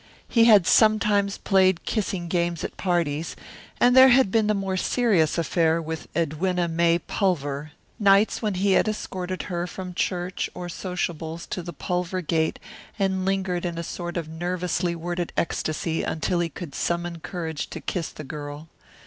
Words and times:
He 0.27 0.45
had 0.45 0.65
sometimes 0.65 1.37
played 1.37 1.85
kissing 1.85 2.27
games 2.27 2.63
at 2.63 2.75
parties, 2.75 3.35
and 3.79 3.95
there 3.95 4.09
had 4.09 4.31
been 4.31 4.47
the 4.47 4.55
more 4.55 4.75
serious 4.75 5.37
affair 5.37 5.79
with 5.79 6.07
Edwina 6.15 6.67
May 6.67 6.97
Pulver 6.97 7.73
nights 7.99 8.41
when 8.41 8.55
he 8.55 8.71
had 8.71 8.87
escorted 8.87 9.43
her 9.43 9.67
from 9.67 9.93
church 9.93 10.49
or 10.55 10.69
sociables 10.69 11.45
to 11.45 11.61
the 11.61 11.71
Pulver 11.71 12.21
gate 12.21 12.57
and 12.97 13.25
lingered 13.25 13.63
in 13.63 13.77
a 13.77 13.83
sort 13.83 14.17
of 14.17 14.27
nervously 14.27 14.95
worded 14.95 15.33
ecstasy 15.37 16.01
until 16.01 16.39
he 16.39 16.49
could 16.49 16.73
summon 16.73 17.19
courage 17.19 17.67
to 17.69 17.79
kiss 17.79 18.09
the 18.09 18.23
girl. 18.23 18.69